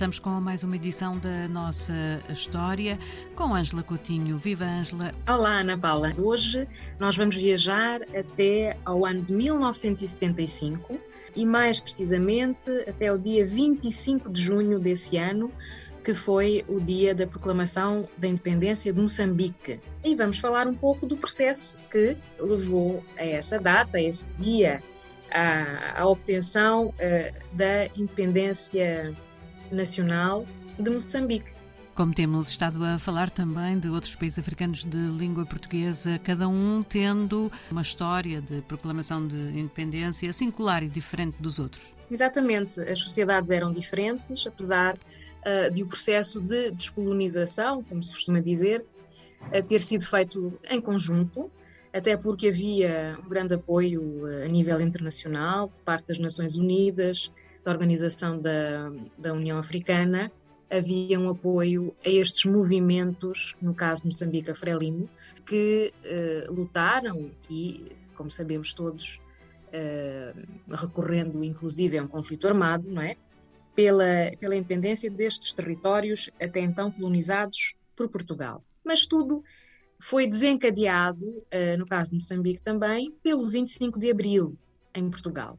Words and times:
estamos 0.00 0.18
com 0.18 0.30
mais 0.40 0.62
uma 0.62 0.76
edição 0.76 1.18
da 1.18 1.46
nossa 1.46 1.92
história 2.30 2.98
com 3.36 3.54
Ângela 3.54 3.82
Coutinho. 3.82 4.38
Viva 4.38 4.64
Ângela! 4.64 5.12
Olá, 5.28 5.60
Ana 5.60 5.76
Paula. 5.76 6.14
Hoje 6.16 6.66
nós 6.98 7.18
vamos 7.18 7.36
viajar 7.36 8.00
até 8.16 8.78
ao 8.86 9.04
ano 9.04 9.20
de 9.20 9.34
1975 9.34 10.98
e, 11.36 11.44
mais 11.44 11.78
precisamente, 11.80 12.70
até 12.88 13.12
o 13.12 13.18
dia 13.18 13.44
25 13.44 14.30
de 14.30 14.40
junho 14.40 14.78
desse 14.78 15.18
ano, 15.18 15.52
que 16.02 16.14
foi 16.14 16.64
o 16.66 16.80
dia 16.80 17.14
da 17.14 17.26
proclamação 17.26 18.08
da 18.16 18.26
independência 18.26 18.94
de 18.94 18.98
Moçambique. 18.98 19.82
E 20.02 20.14
vamos 20.14 20.38
falar 20.38 20.66
um 20.66 20.74
pouco 20.74 21.06
do 21.06 21.14
processo 21.14 21.76
que 21.90 22.16
levou 22.38 23.04
a 23.18 23.26
essa 23.26 23.58
data, 23.58 23.98
a 23.98 24.02
esse 24.02 24.24
dia, 24.38 24.82
à, 25.30 26.06
obtenção 26.06 26.86
uh, 26.86 27.54
da 27.54 27.84
independência 27.88 29.14
nacional 29.72 30.46
de 30.78 30.90
Moçambique. 30.90 31.50
Como 31.94 32.14
temos 32.14 32.48
estado 32.48 32.82
a 32.84 32.98
falar 32.98 33.28
também 33.28 33.78
de 33.78 33.88
outros 33.88 34.14
países 34.14 34.38
africanos 34.38 34.84
de 34.84 34.96
língua 34.96 35.44
portuguesa, 35.44 36.18
cada 36.20 36.48
um 36.48 36.82
tendo 36.82 37.52
uma 37.70 37.82
história 37.82 38.40
de 38.40 38.62
proclamação 38.62 39.26
de 39.26 39.36
independência 39.36 40.32
singular 40.32 40.82
e 40.82 40.88
diferente 40.88 41.36
dos 41.40 41.58
outros. 41.58 41.82
Exatamente, 42.10 42.80
as 42.80 42.98
sociedades 43.00 43.50
eram 43.50 43.70
diferentes, 43.70 44.46
apesar 44.46 44.94
uh, 44.96 45.70
de 45.72 45.82
o 45.82 45.86
processo 45.86 46.40
de 46.40 46.70
descolonização, 46.70 47.82
como 47.84 48.02
se 48.02 48.10
costuma 48.10 48.40
dizer, 48.40 48.84
uh, 49.52 49.62
ter 49.62 49.80
sido 49.80 50.06
feito 50.06 50.58
em 50.70 50.80
conjunto, 50.80 51.50
até 51.92 52.16
porque 52.16 52.48
havia 52.48 53.18
um 53.24 53.28
grande 53.28 53.54
apoio 53.54 54.00
uh, 54.00 54.44
a 54.44 54.48
nível 54.48 54.80
internacional, 54.80 55.68
por 55.68 55.84
parte 55.84 56.08
das 56.08 56.18
Nações 56.18 56.56
Unidas, 56.56 57.30
da 57.64 57.70
Organização 57.70 58.38
da, 58.40 58.90
da 59.18 59.32
União 59.32 59.58
Africana, 59.58 60.32
havia 60.70 61.18
um 61.18 61.28
apoio 61.28 61.94
a 62.04 62.08
estes 62.08 62.44
movimentos, 62.44 63.56
no 63.60 63.74
caso 63.74 64.06
Moçambique, 64.06 64.54
Frelimo, 64.54 65.10
que 65.44 65.92
uh, 66.04 66.52
lutaram 66.52 67.30
e, 67.50 67.92
como 68.14 68.30
sabemos 68.30 68.72
todos, 68.72 69.20
uh, 69.68 70.74
recorrendo 70.74 71.42
inclusive 71.42 71.98
a 71.98 72.04
um 72.04 72.08
conflito 72.08 72.46
armado, 72.46 72.88
não 72.88 73.02
é? 73.02 73.16
Pela, 73.74 74.30
pela 74.38 74.56
independência 74.56 75.10
destes 75.10 75.52
territórios 75.52 76.30
até 76.40 76.60
então 76.60 76.90
colonizados 76.90 77.74
por 77.96 78.08
Portugal. 78.08 78.62
Mas 78.84 79.06
tudo 79.06 79.42
foi 79.98 80.26
desencadeado, 80.26 81.26
uh, 81.26 81.78
no 81.78 81.86
caso 81.86 82.10
de 82.10 82.16
Moçambique 82.16 82.62
também, 82.62 83.12
pelo 83.22 83.48
25 83.48 83.98
de 83.98 84.10
Abril, 84.10 84.56
em 84.94 85.10
Portugal. 85.10 85.58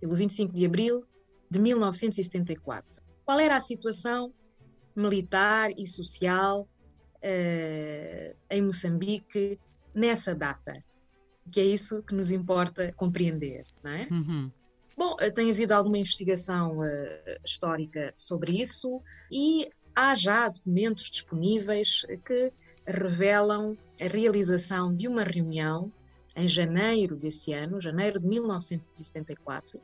Pelo 0.00 0.14
25 0.14 0.54
de 0.54 0.66
Abril 0.66 1.04
de 1.50 1.58
1974. 1.58 3.02
Qual 3.24 3.40
era 3.40 3.56
a 3.56 3.60
situação 3.60 4.32
militar 4.94 5.70
e 5.76 5.86
social 5.86 6.68
uh, 7.16 8.36
em 8.50 8.62
Moçambique 8.62 9.58
nessa 9.94 10.34
data? 10.34 10.72
Que 11.50 11.60
é 11.60 11.64
isso 11.64 12.02
que 12.02 12.14
nos 12.14 12.30
importa 12.30 12.92
compreender, 12.92 13.64
não 13.82 13.90
é? 13.90 14.08
Uhum. 14.10 14.50
Bom, 14.96 15.16
eh, 15.18 15.30
tem 15.30 15.50
havido 15.50 15.72
alguma 15.72 15.98
investigação 15.98 16.80
uh, 16.80 16.84
histórica 17.44 18.12
sobre 18.16 18.60
isso 18.60 19.02
e 19.32 19.68
há 19.94 20.14
já 20.14 20.48
documentos 20.48 21.10
disponíveis 21.10 22.02
que 22.24 22.52
revelam 22.86 23.76
a 24.00 24.06
realização 24.06 24.94
de 24.94 25.08
uma 25.08 25.24
reunião 25.24 25.92
em 26.36 26.46
janeiro 26.46 27.16
desse 27.16 27.52
ano, 27.52 27.80
janeiro 27.80 28.20
de 28.20 28.26
1974, 28.26 29.80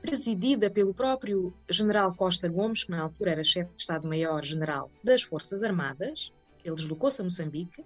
presidida 0.00 0.70
pelo 0.70 0.94
próprio 0.94 1.52
general 1.68 2.14
Costa 2.14 2.48
Gomes, 2.48 2.84
que 2.84 2.90
na 2.90 3.02
altura 3.02 3.32
era 3.32 3.44
chefe 3.44 3.72
de 3.74 3.80
Estado-Maior-General 3.82 4.88
das 5.04 5.22
Forças 5.22 5.62
Armadas. 5.62 6.32
Ele 6.64 6.74
deslocou-se 6.74 7.20
a 7.20 7.24
Moçambique 7.24 7.84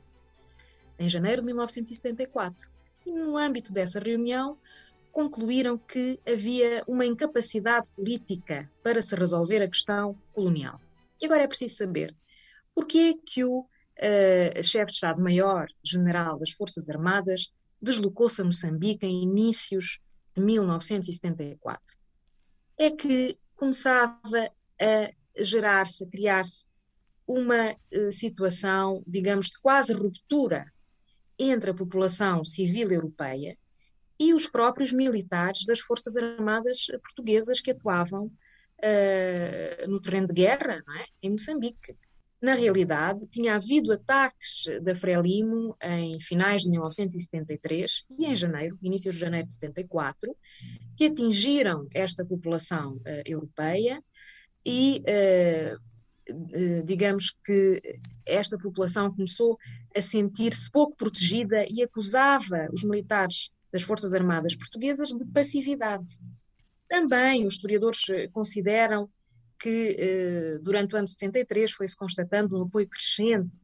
em 0.98 1.08
janeiro 1.08 1.42
de 1.42 1.46
1974. 1.46 2.68
E 3.04 3.12
no 3.12 3.36
âmbito 3.36 3.72
dessa 3.72 4.00
reunião, 4.00 4.56
concluíram 5.12 5.76
que 5.76 6.18
havia 6.26 6.82
uma 6.86 7.04
incapacidade 7.04 7.88
política 7.90 8.70
para 8.82 9.02
se 9.02 9.14
resolver 9.14 9.62
a 9.62 9.68
questão 9.68 10.16
colonial. 10.32 10.80
E 11.20 11.26
agora 11.26 11.42
é 11.42 11.46
preciso 11.46 11.76
saber 11.76 12.14
porquê 12.74 13.14
que 13.24 13.44
o 13.44 13.60
uh, 13.60 14.64
chefe 14.64 14.86
de 14.86 14.94
Estado-Maior-General 14.94 16.38
das 16.38 16.50
Forças 16.50 16.88
Armadas 16.88 17.52
deslocou-se 17.80 18.40
a 18.40 18.44
Moçambique 18.44 19.06
em 19.06 19.22
inícios 19.22 20.00
de 20.34 20.42
1974 20.42 21.93
é 22.78 22.90
que 22.90 23.38
começava 23.56 24.50
a 24.80 25.42
gerar-se, 25.42 26.04
a 26.04 26.08
criar-se 26.08 26.66
uma 27.26 27.72
uh, 27.72 28.12
situação, 28.12 29.02
digamos, 29.06 29.46
de 29.46 29.58
quase 29.60 29.92
ruptura 29.92 30.70
entre 31.38 31.70
a 31.70 31.74
população 31.74 32.44
civil 32.44 32.90
europeia 32.90 33.56
e 34.18 34.32
os 34.32 34.46
próprios 34.46 34.92
militares 34.92 35.64
das 35.64 35.80
Forças 35.80 36.16
Armadas 36.16 36.86
portuguesas 37.02 37.60
que 37.60 37.70
atuavam 37.70 38.26
uh, 38.26 39.88
no 39.88 40.00
terreno 40.00 40.28
de 40.28 40.34
guerra 40.34 40.76
é? 40.76 41.04
em 41.22 41.30
Moçambique. 41.30 41.96
Na 42.44 42.52
realidade, 42.52 43.26
tinha 43.30 43.54
havido 43.54 43.90
ataques 43.90 44.64
da 44.82 44.94
Frelimo 44.94 45.74
em 45.82 46.20
finais 46.20 46.60
de 46.60 46.68
1973 46.68 48.04
e 48.10 48.26
em 48.26 48.36
janeiro, 48.36 48.78
início 48.82 49.10
de 49.10 49.18
janeiro 49.18 49.46
de 49.46 49.54
74, 49.54 50.36
que 50.94 51.06
atingiram 51.06 51.88
esta 51.94 52.22
população 52.22 52.96
uh, 52.96 53.22
europeia 53.24 54.04
e, 54.62 55.02
uh, 55.08 56.34
uh, 56.34 56.82
digamos 56.84 57.34
que 57.46 57.80
esta 58.26 58.58
população 58.58 59.10
começou 59.10 59.58
a 59.96 60.02
sentir-se 60.02 60.70
pouco 60.70 60.94
protegida 60.98 61.64
e 61.66 61.82
acusava 61.82 62.68
os 62.70 62.84
militares 62.84 63.48
das 63.72 63.80
Forças 63.80 64.14
Armadas 64.14 64.54
Portuguesas 64.54 65.08
de 65.08 65.24
passividade. 65.24 66.04
Também 66.90 67.46
os 67.46 67.54
historiadores 67.54 68.04
consideram 68.34 69.08
que 69.64 69.96
eh, 69.98 70.58
durante 70.60 70.94
o 70.94 70.98
ano 70.98 71.06
de 71.06 71.12
73 71.12 71.72
foi-se 71.72 71.96
constatando 71.96 72.58
um 72.58 72.64
apoio 72.64 72.86
crescente 72.86 73.62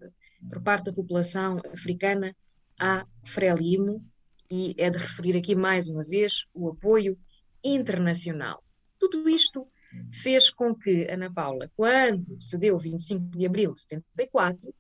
por 0.49 0.63
parte 0.63 0.87
da 0.87 0.95
população 0.95 1.61
africana 1.75 2.35
à 2.79 3.07
Frelimo 3.23 4.03
e 4.51 4.75
é 4.79 4.89
de 4.89 4.97
referir 4.97 5.37
aqui 5.37 5.55
mais 5.55 5.91
uma 5.91 6.03
vez 6.03 6.47
o 6.55 6.71
apoio 6.71 7.19
internacional. 7.63 8.65
Tudo 8.99 9.29
isto 9.29 9.69
fez 10.11 10.49
com 10.49 10.75
que 10.75 11.07
Ana 11.11 11.31
Paula, 11.31 11.71
quando 11.77 12.41
se 12.41 12.57
deu 12.57 12.79
25 12.79 13.37
de 13.37 13.45
abril 13.45 13.75
de 13.75 13.81
74, 13.81 14.75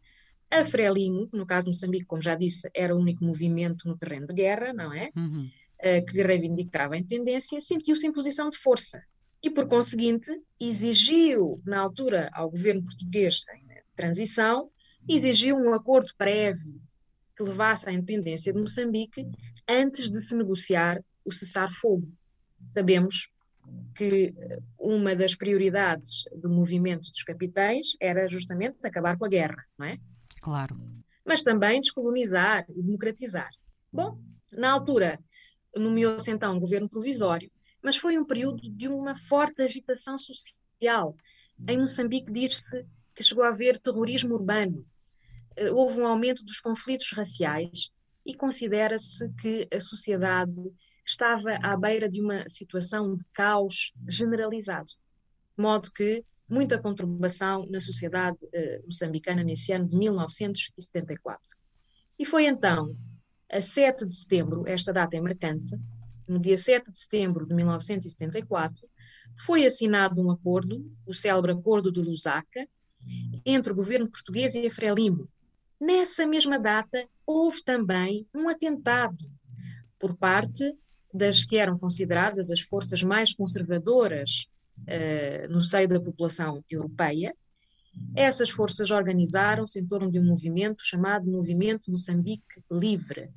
a 0.50 0.64
Frelimo, 0.64 1.28
que 1.28 1.36
no 1.36 1.44
caso 1.44 1.66
de 1.66 1.72
Moçambique, 1.72 2.06
como 2.06 2.22
já 2.22 2.34
disse, 2.34 2.70
era 2.74 2.96
o 2.96 2.98
único 2.98 3.22
movimento 3.22 3.86
no 3.86 3.98
terreno 3.98 4.26
de 4.26 4.32
guerra, 4.32 4.72
não 4.72 4.90
é? 4.90 5.10
Uhum. 5.14 5.50
Uh, 5.80 6.06
que 6.06 6.22
reivindicava 6.22 6.94
a 6.94 6.98
independência, 6.98 7.60
sentiu-se 7.60 8.06
em 8.06 8.12
posição 8.12 8.48
de 8.48 8.56
força 8.56 9.02
e, 9.42 9.50
por 9.50 9.66
conseguinte, 9.66 10.30
exigiu, 10.58 11.60
na 11.64 11.78
altura, 11.80 12.30
ao 12.32 12.50
governo 12.50 12.84
português 12.84 13.36
de 13.36 13.94
transição, 13.94 14.70
exigiu 15.08 15.56
um 15.56 15.72
acordo 15.72 16.12
prévio 16.16 16.80
que 17.36 17.42
levasse 17.42 17.88
à 17.88 17.92
independência 17.92 18.52
de 18.52 18.60
Moçambique 18.60 19.26
antes 19.66 20.10
de 20.10 20.20
se 20.20 20.34
negociar 20.34 21.02
o 21.24 21.32
cessar-fogo. 21.32 22.06
Sabemos 22.74 23.30
que 23.94 24.34
eh, 24.36 24.58
uma 24.78 25.14
das 25.14 25.34
prioridades 25.34 26.24
do 26.34 26.50
movimento 26.50 27.10
dos 27.10 27.22
capitães 27.22 27.96
era 28.00 28.28
justamente 28.28 28.76
acabar 28.84 29.16
com 29.16 29.24
a 29.24 29.28
guerra, 29.28 29.64
não 29.78 29.86
é? 29.86 29.94
Claro. 30.40 30.78
Mas 31.24 31.42
também 31.42 31.80
descolonizar 31.80 32.66
e 32.68 32.82
democratizar. 32.82 33.50
Bom, 33.92 34.18
na 34.52 34.72
altura 34.72 35.18
nomeou-se 35.74 36.30
então 36.30 36.56
um 36.56 36.60
governo 36.60 36.88
provisório 36.88 37.50
mas 37.82 37.96
foi 37.96 38.18
um 38.18 38.24
período 38.24 38.68
de 38.70 38.88
uma 38.88 39.16
forte 39.16 39.62
agitação 39.62 40.18
social. 40.18 41.16
Em 41.68 41.78
Moçambique 41.78 42.32
diz-se 42.32 42.86
que 43.14 43.22
chegou 43.22 43.44
a 43.44 43.48
haver 43.48 43.78
terrorismo 43.78 44.34
urbano, 44.34 44.86
eh, 45.56 45.70
houve 45.70 46.00
um 46.00 46.06
aumento 46.06 46.44
dos 46.44 46.60
conflitos 46.60 47.12
raciais 47.12 47.90
e 48.24 48.34
considera-se 48.34 49.28
que 49.34 49.68
a 49.72 49.80
sociedade 49.80 50.60
estava 51.06 51.54
à 51.62 51.76
beira 51.76 52.08
de 52.08 52.20
uma 52.20 52.48
situação 52.48 53.16
de 53.16 53.24
caos 53.32 53.92
generalizado, 54.08 54.90
de 55.56 55.62
modo 55.62 55.90
que 55.92 56.24
muita 56.48 56.78
conturbação 56.78 57.66
na 57.66 57.80
sociedade 57.80 58.38
uh, 58.44 58.84
moçambicana 58.84 59.44
nesse 59.44 59.72
ano 59.72 59.88
de 59.88 59.96
1974. 59.96 61.40
E 62.18 62.24
foi 62.24 62.46
então, 62.46 62.94
a 63.50 63.60
7 63.60 64.06
de 64.06 64.14
setembro, 64.14 64.64
esta 64.66 64.92
data 64.92 65.16
é 65.16 65.20
marcante, 65.20 65.76
no 66.30 66.38
dia 66.38 66.56
7 66.56 66.90
de 66.90 67.00
setembro 67.00 67.44
de 67.44 67.54
1974, 67.54 68.88
foi 69.36 69.66
assinado 69.66 70.20
um 70.20 70.30
acordo, 70.30 70.88
o 71.06 71.12
célebre 71.12 71.52
Acordo 71.52 71.90
de 71.90 72.00
Lusaka, 72.00 72.68
entre 73.44 73.72
o 73.72 73.76
governo 73.76 74.10
português 74.10 74.54
e 74.54 74.66
a 74.66 74.70
Frelimo. 74.70 75.28
Nessa 75.80 76.26
mesma 76.26 76.58
data, 76.58 77.04
houve 77.26 77.64
também 77.64 78.26
um 78.34 78.48
atentado 78.48 79.30
por 79.98 80.14
parte 80.14 80.74
das 81.12 81.44
que 81.44 81.56
eram 81.56 81.78
consideradas 81.78 82.50
as 82.50 82.60
forças 82.60 83.02
mais 83.02 83.34
conservadoras 83.34 84.46
uh, 84.78 85.52
no 85.52 85.62
seio 85.62 85.88
da 85.88 86.00
população 86.00 86.62
europeia. 86.70 87.34
Essas 88.14 88.50
forças 88.50 88.90
organizaram-se 88.90 89.80
em 89.80 89.86
torno 89.86 90.12
de 90.12 90.20
um 90.20 90.24
movimento 90.24 90.84
chamado 90.84 91.30
Movimento 91.30 91.90
Moçambique 91.90 92.62
Livre. 92.70 93.30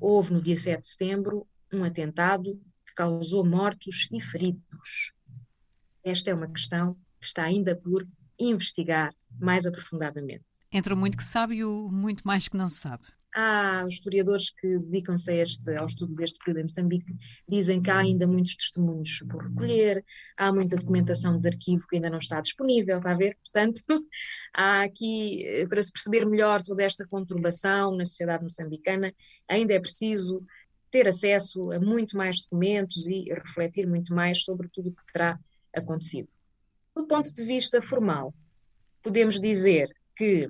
Houve 0.00 0.32
no 0.32 0.40
dia 0.40 0.56
7 0.56 0.80
de 0.80 0.88
setembro 0.88 1.46
um 1.72 1.84
atentado 1.84 2.60
que 2.86 2.94
causou 2.94 3.44
mortos 3.44 4.08
e 4.12 4.20
feridos. 4.20 5.12
Esta 6.04 6.30
é 6.30 6.34
uma 6.34 6.48
questão 6.48 6.94
que 7.20 7.26
está 7.26 7.44
ainda 7.44 7.74
por 7.74 8.06
investigar 8.38 9.14
mais 9.40 9.66
aprofundadamente. 9.66 10.44
Entre 10.70 10.92
o 10.92 10.96
muito 10.96 11.16
que 11.16 11.24
sabe 11.24 11.56
e 11.56 11.64
o 11.64 11.88
muito 11.90 12.26
mais 12.26 12.48
que 12.48 12.56
não 12.56 12.68
se 12.68 12.76
sabe. 12.76 13.04
Há 13.34 13.84
os 13.86 13.94
historiadores 13.94 14.50
que 14.50 14.78
dedicam-se 14.78 15.30
ao 15.78 15.86
estudo 15.86 16.14
deste 16.14 16.38
período 16.38 16.60
em 16.60 16.62
Moçambique, 16.64 17.16
dizem 17.48 17.80
que 17.80 17.90
há 17.90 17.98
ainda 17.98 18.26
muitos 18.26 18.54
testemunhos 18.56 19.20
por 19.20 19.42
recolher, 19.42 20.04
há 20.36 20.52
muita 20.52 20.76
documentação 20.76 21.38
de 21.38 21.48
arquivo 21.48 21.86
que 21.88 21.96
ainda 21.96 22.10
não 22.10 22.18
está 22.18 22.42
disponível, 22.42 22.98
está 22.98 23.12
a 23.12 23.16
ver? 23.16 23.38
Portanto, 23.42 23.80
há 24.52 24.82
aqui, 24.82 25.46
eh, 25.46 25.66
para 25.66 25.82
se 25.82 25.90
perceber 25.90 26.26
melhor 26.26 26.60
toda 26.62 26.82
esta 26.82 27.06
conturbação 27.06 27.96
na 27.96 28.04
sociedade 28.04 28.42
moçambicana, 28.42 29.14
ainda 29.48 29.72
é 29.72 29.80
preciso 29.80 30.44
ter 30.92 31.08
acesso 31.08 31.72
a 31.72 31.80
muito 31.80 32.16
mais 32.16 32.42
documentos 32.42 33.08
e 33.08 33.24
refletir 33.32 33.86
muito 33.88 34.14
mais 34.14 34.44
sobre 34.44 34.68
tudo 34.68 34.90
o 34.90 34.92
que 34.92 35.12
terá 35.12 35.36
acontecido. 35.74 36.28
Do 36.94 37.06
ponto 37.06 37.34
de 37.34 37.42
vista 37.42 37.82
formal, 37.82 38.32
podemos 39.02 39.40
dizer 39.40 39.92
que 40.14 40.48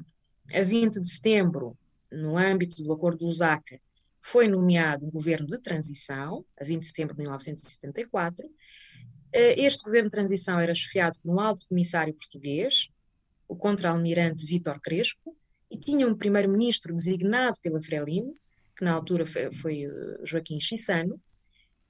a 0.53 0.63
20 0.63 1.01
de 1.01 1.09
setembro 1.09 1.79
no 2.13 2.37
âmbito 2.37 2.83
do 2.83 2.93
Acordo 2.93 3.19
de 3.19 3.25
Lusaka, 3.25 3.81
foi 4.21 4.47
nomeado 4.47 5.07
um 5.07 5.11
governo 5.11 5.47
de 5.47 5.59
transição, 5.59 6.45
a 6.61 6.65
20 6.65 6.81
de 6.81 6.87
setembro 6.87 7.15
de 7.15 7.23
1974. 7.23 8.49
Eh, 9.33 9.61
este 9.63 9.83
governo 9.83 10.09
de 10.09 10.13
transição 10.13 10.61
era 10.61 10.75
chefiado 10.75 11.19
por 11.21 11.35
um 11.35 11.41
alto 11.41 11.67
comissário 11.67 12.15
português, 12.15 12.89
o 13.49 13.57
contra-almirante 13.57 14.47
Vítor 14.47 14.81
Crespo, 14.81 15.37
e 15.71 15.79
tinha 15.79 16.07
um 16.07 16.15
primeiro-ministro 16.15 16.95
designado 16.95 17.59
pela 17.61 17.83
Frelimo, 17.83 18.37
que 18.77 18.85
na 18.85 18.93
altura 18.93 19.25
foi 19.27 19.85
eh, 19.85 20.19
Joaquim 20.25 20.61
Chissano. 20.61 21.21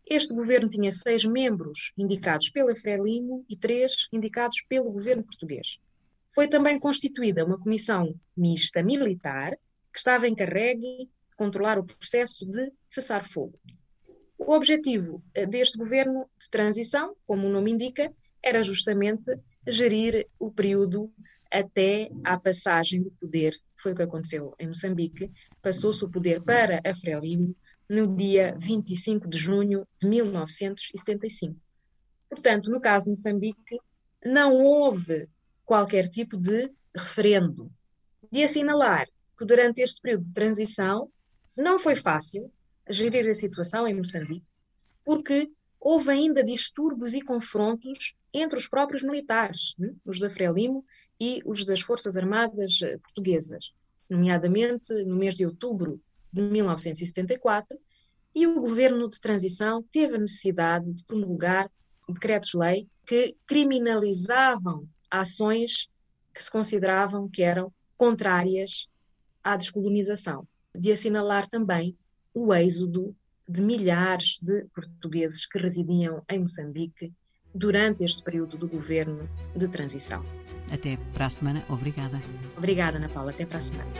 Este 0.06 0.34
governo 0.34 0.69
tinha 0.69 0.90
seis 0.90 1.25
membros 1.25 1.93
indicados 1.96 2.50
pela 2.50 2.75
Frelimo 2.76 3.44
e 3.49 3.56
três 3.56 4.08
indicados 4.12 4.62
pelo 4.69 4.90
governo 4.90 5.25
português. 5.25 5.79
Foi 6.34 6.49
também 6.49 6.79
constituída 6.79 7.44
uma 7.44 7.58
comissão 7.58 8.14
mista 8.37 8.82
militar, 8.82 9.56
que 9.93 9.99
estava 9.99 10.26
encarregue 10.26 10.81
de 10.81 11.37
controlar 11.37 11.79
o 11.79 11.84
processo 11.84 12.46
de 12.46 12.73
cessar-fogo. 12.88 13.58
O 14.38 14.52
objetivo 14.52 15.23
eh, 15.35 15.46
deste 15.46 15.78
governo 15.78 16.28
de 16.38 16.50
transição, 16.50 17.14
como 17.26 17.46
o 17.46 17.50
nome 17.50 17.70
indica, 17.70 18.12
era 18.43 18.62
justamente 18.62 19.31
gerir 19.67 20.26
o 20.38 20.50
período 20.50 21.12
até 21.52 22.10
à 22.25 22.38
passagem 22.38 23.02
do 23.02 23.10
poder. 23.12 23.54
Foi 23.76 23.93
o 23.93 23.94
que 23.94 24.02
aconteceu 24.02 24.54
em 24.58 24.69
Moçambique. 24.69 25.31
Passou-se 25.60 26.04
o 26.04 26.10
poder 26.10 26.43
para 26.43 26.81
a 26.84 26.94
Frelimo 26.94 27.54
no 27.88 28.16
dia 28.16 28.54
25 28.58 29.28
de 29.28 29.38
junho 29.38 29.87
de 30.00 30.08
1975. 30.08 31.54
Portanto, 32.28 32.70
no 32.70 32.81
caso 32.81 33.04
de 33.04 33.10
Moçambique, 33.10 33.78
não 34.25 34.54
houve 34.54 35.28
qualquer 35.64 36.08
tipo 36.08 36.37
de 36.37 36.70
referendo. 36.96 37.70
De 38.31 38.43
assinalar 38.43 39.06
que 39.38 39.44
durante 39.44 39.82
este 39.82 40.00
período 40.00 40.22
de 40.22 40.32
transição 40.32 41.10
não 41.56 41.78
foi 41.78 41.94
fácil 41.94 42.50
gerir 42.88 43.28
a 43.28 43.34
situação 43.34 43.87
em 43.87 43.94
Moçambique, 43.94 44.46
porque 45.04 45.50
houve 45.82 46.11
ainda 46.11 46.44
distúrbios 46.44 47.12
e 47.12 47.20
confrontos 47.20 48.14
entre 48.32 48.56
os 48.56 48.69
próprios 48.69 49.02
militares, 49.02 49.75
né? 49.76 49.93
os 50.05 50.20
da 50.20 50.31
Frelimo 50.31 50.84
e 51.20 51.40
os 51.44 51.64
das 51.64 51.81
Forças 51.81 52.17
Armadas 52.17 52.79
eh, 52.82 52.96
Portuguesas, 52.99 53.73
nomeadamente 54.08 54.93
no 55.05 55.17
mês 55.17 55.34
de 55.34 55.44
outubro 55.44 56.00
de 56.32 56.40
1974, 56.40 57.76
e 58.34 58.46
o 58.46 58.61
governo 58.61 59.11
de 59.11 59.20
transição 59.20 59.82
teve 59.93 60.14
a 60.14 60.20
necessidade 60.20 60.90
de 60.90 61.05
promulgar 61.05 61.69
decretos-lei 62.08 62.88
que 63.05 63.37
criminalizavam 63.44 64.88
ações 65.11 65.90
que 66.32 66.43
se 66.43 66.50
consideravam 66.50 67.28
que 67.28 67.43
eram 67.43 67.73
contrárias 67.96 68.88
à 69.43 69.56
descolonização, 69.56 70.46
de 70.75 70.93
assinalar 70.93 71.49
também 71.49 71.96
o 72.32 72.55
êxodo 72.55 73.14
de 73.52 73.60
milhares 73.60 74.38
de 74.40 74.64
portugueses 74.75 75.46
que 75.46 75.58
residiam 75.58 76.22
em 76.31 76.40
Moçambique 76.40 77.12
durante 77.54 78.02
este 78.02 78.22
período 78.22 78.56
do 78.56 78.66
governo 78.66 79.28
de 79.54 79.69
transição. 79.69 80.25
Até 80.70 80.96
para 81.12 81.26
a 81.26 81.31
semana. 81.31 81.62
Obrigada. 81.69 82.22
Obrigada, 82.56 82.96
Ana 82.96 83.10
Paula. 83.10 83.31
Até 83.31 83.44
para 83.44 83.58
a 83.58 83.62
semana. 83.62 83.90